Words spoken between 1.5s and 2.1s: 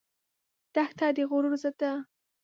ضد ده.